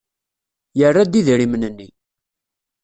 [0.79, 1.87] Yerra-d idrimen-nni.